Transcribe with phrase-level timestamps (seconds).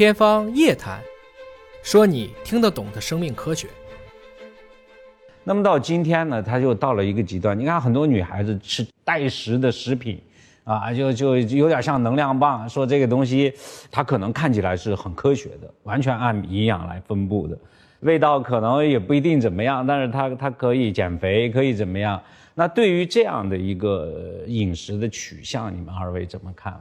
[0.00, 0.98] 天方夜谭，
[1.82, 3.68] 说你听得懂的生命科学。
[5.44, 7.58] 那么到今天呢，它就到了一个极端。
[7.58, 10.18] 你看，很多女孩子吃代食的食品，
[10.64, 13.52] 啊，就就有点像能量棒，说这个东西
[13.90, 17.58] 它可能看起来是很科学的，完全按营养来分布的，
[18.00, 22.18] 味道可能也不一定怎么样，但是它它可以减肥，可以怎么样？
[22.54, 26.72] 那对于这样的一个饮食的取向，你们二位怎么看？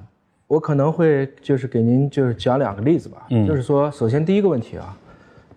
[0.49, 4.97] 我可能会就是给您就是讲两个例子吧，嗯，就是说，首先第一个问题啊，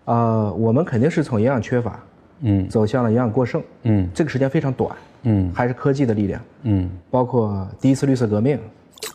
[0.05, 1.99] 呃，我们肯定是从营养缺乏。
[2.41, 3.63] 嗯，走向了营养过剩。
[3.83, 4.95] 嗯，这个时间非常短。
[5.23, 6.39] 嗯，还是科技的力量。
[6.61, 8.59] 嗯，包括第一次绿色革命，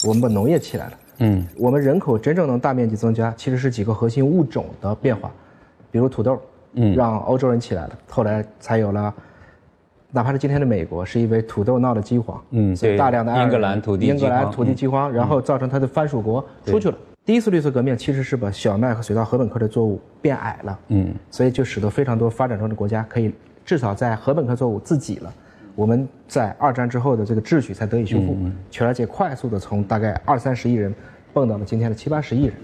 [0.04, 0.92] 我们把农业起来了。
[1.18, 5.30] 嗯，我们人口真正能大面积增加，其实是几个核心物种的变化，
[5.92, 6.40] 比如土豆，
[6.72, 9.14] 嗯，让欧洲人起来了，后来才有了，
[10.10, 12.42] 哪怕是今天的美国，是因为土豆闹了饥荒。
[12.50, 16.96] 嗯，所以大量的英格兰土地英格兰土地饥荒，然后造成它的藩属国出去了。
[17.24, 23.34] 第一次绿色革命其实是把小麦和水稻禾本科的作物变矮了，嗯，所以就使得非常多发展中的国家可以
[23.66, 25.32] 至少在禾本科作物自给了。
[25.74, 28.36] 我们在二战之后的这个秩序才得以修复，
[28.70, 30.92] 全世界快速的从大概二三十亿人
[31.34, 32.54] 蹦到了今天的七八十亿人。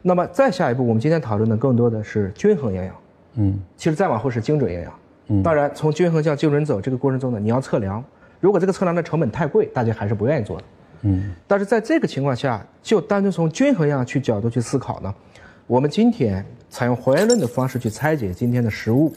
[0.00, 2.94] 那么再下一步，我们今天讨论的更多的是均衡营养，
[3.34, 4.92] 嗯，其实再往后是精准营养，
[5.32, 8.04] 嗯，当然从均衡向精准走这个过程中呢，你要测量，
[8.38, 10.64] 如果这个测量的成本太贵，大家还是不愿意做的。
[11.02, 15.12] 嗯，但是在这个情况下，就单纯从均衡样去角度去思考呢，
[15.66, 19.12] 我们今天采用还原论的方式去拆解今天的食物，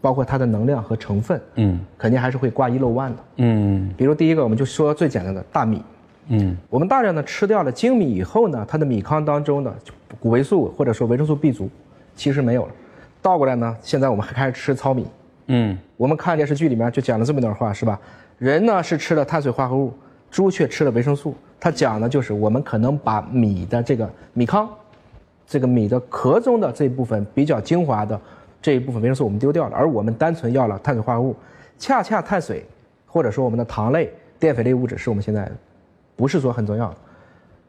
[0.00, 5.82] 包括它的能量和成分，嗯，肯定还是会挂一漏万的，嗯，比如第一个，我们就说最简单的大米，
[6.28, 9.74] 嗯，我们大量的吃掉了精米以后呢，它的米糠当中的
[10.18, 11.68] 谷维素或者说维生素 B 族，
[12.14, 12.72] 其实没有了，
[13.20, 15.06] 倒过来呢，现在我们还开始吃糙米，
[15.46, 18.00] 嗯，我们看电视剧里面就讲了这么一段话，是吧？
[18.38, 19.92] 人呢是吃了碳水化合物。
[20.28, 24.68] 猪却吃了维生素，它讲的就是我们可能把米的这个米糠，
[25.46, 28.20] 这个米的壳中的这一部分比较精华的
[28.60, 31.34] 这一部分维生素我们丢掉了，而我们单纯要了碳水化合物，
[31.78, 32.66] 恰恰碳水
[33.06, 35.50] 或者说我们的糖类、淀粉类物质是我们现在
[36.16, 36.96] 不是说很重要的，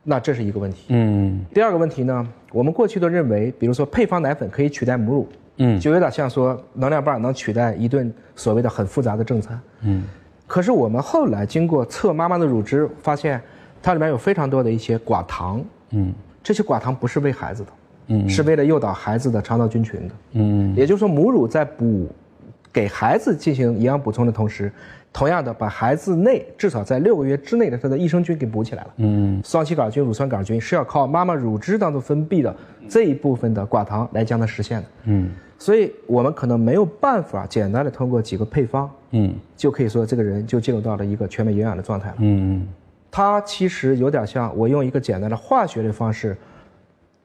[0.03, 0.87] 那这是一个问题。
[0.89, 1.45] 嗯。
[1.53, 10.03] 第二个问题呢，我们过去都认为，比如说配方奶粉可以取代母乳，嗯，就有点像说能量棒能取代一顿所谓的很复杂的正餐，嗯。
[10.45, 13.41] 可是我们后来经过测妈妈的乳汁，发现
[13.83, 17.69] 它里面有非常多的一些寡糖，嗯，这些寡糖不是喂孩子的，
[18.07, 22.07] 嗯，是为了诱导孩子的肠道菌群的，嗯，也就是说母乳在补
[22.71, 24.71] 给孩子进行营养补充的同时，
[25.11, 32.55] 同样的把孩子内至少在六个月之内的他的益生菌给补起来了，嗯，双歧杆菌、乳酸杆菌是要靠妈妈乳汁当中分泌的
[32.87, 35.29] 这一部分的寡糖来将它实现的，嗯。
[35.59, 42.15] 所以我们可能没有办法简单的通过几个配方，嗯，就可以说这个人就进入到了一个全面营养的状态了。
[42.19, 42.67] 嗯，
[43.09, 46.37] 它其实有点像我用一个简单的化学的方式，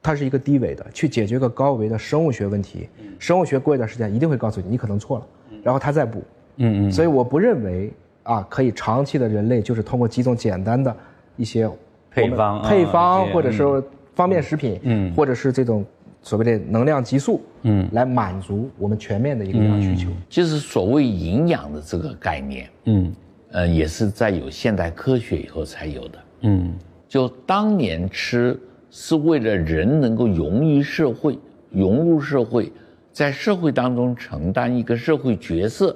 [0.01, 2.89] 它是一个低维的去解决个高维的生物学问题。
[3.19, 5.27] 生物学过一段时间一定会告诉你你可能错了，
[5.61, 6.23] 然后它再补。
[6.57, 6.91] 嗯嗯。
[6.91, 10.95] 所以我不认为啊可以长期的人类就是通过几种简单的
[11.37, 11.69] 一些
[12.09, 13.83] 配方、配方或者是
[14.15, 15.85] 方便食品，嗯，或者是这种。
[16.23, 20.09] 所谓的能量激素，嗯，来满足我们全面的一个营养需求。
[20.29, 23.13] 其实所谓营养的这个概念，嗯，
[23.51, 26.19] 呃，也是在有现代科学以后才有的。
[26.41, 26.73] 嗯，
[27.09, 28.57] 就当年吃
[28.89, 31.37] 是为了人能够融于社会，
[31.69, 32.71] 融入社会，
[33.11, 35.95] 在社会当中承担一个社会角色，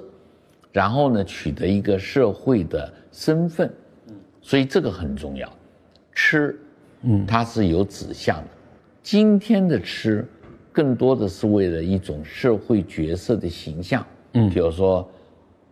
[0.72, 3.72] 然后呢取得一个社会的身份。
[4.08, 5.50] 嗯，所以这个很重要。
[6.12, 6.58] 吃，
[7.02, 8.48] 嗯，它是有指向的。
[9.02, 10.26] 今天的吃，
[10.72, 14.04] 更多的是为了一种社会角色的形象，
[14.34, 15.08] 嗯，比如说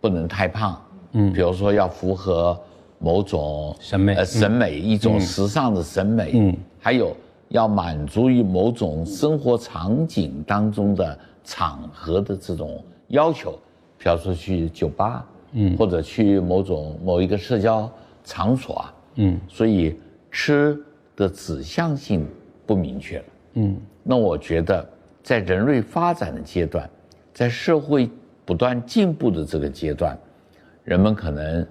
[0.01, 2.59] 不能太胖，嗯，比如说要符合
[2.97, 7.15] 某种审美，呃，审美一种时尚的审美，嗯，还有
[7.49, 13.51] 要满足于某种生活场景当中的场合的这种要求，
[13.99, 17.91] 比如说去酒吧，嗯，或者去某种某一个社交
[18.23, 19.95] 场所啊，嗯，所以
[20.31, 20.75] 吃
[21.15, 22.27] 的指向性。
[22.67, 24.87] 不明确了，嗯，那我觉得，
[25.23, 26.87] 在人类发展的阶段，
[27.33, 28.09] 在社会
[28.45, 30.17] 不断进步的这个阶段，
[30.83, 31.65] 人们可能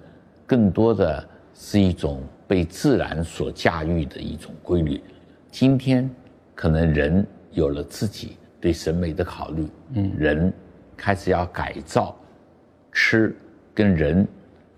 [0.47, 1.23] 更多的
[1.53, 4.99] 是一种被自然所驾驭的一种规律。
[5.51, 6.09] 今天，
[6.55, 10.51] 可能人有了自己对审美的考虑，嗯，人
[10.95, 12.15] 开始要改造
[12.91, 13.35] 吃
[13.73, 14.27] 跟人、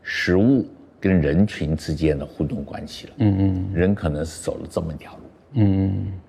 [0.01, 0.65] 食物
[0.99, 5.21] 跟人群之间的互动关系了，嗯嗯，人可能是走了这么一条路。
[5.53, 6.28] 嗯。